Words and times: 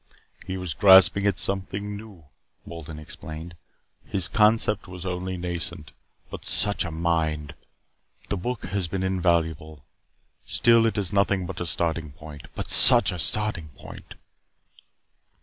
"He 0.47 0.57
was 0.57 0.73
grasping 0.73 1.27
at 1.27 1.37
something 1.37 1.95
new," 1.95 2.23
Wolden 2.65 2.97
explained. 2.97 3.55
"His 4.09 4.27
concept 4.27 4.87
was 4.87 5.05
only 5.05 5.37
nascent. 5.37 5.91
But 6.31 6.43
such 6.43 6.83
a 6.83 6.89
mind! 6.89 7.53
The 8.29 8.35
book 8.37 8.65
has 8.69 8.87
been 8.87 9.03
invaluable. 9.03 9.85
Still, 10.43 10.87
it 10.87 10.97
is 10.97 11.13
nothing 11.13 11.45
but 11.45 11.61
a 11.61 11.67
starting 11.67 12.13
point 12.13 12.47
but 12.55 12.71
such 12.71 13.11
a 13.11 13.19
starting 13.19 13.69
point!" 13.77 14.15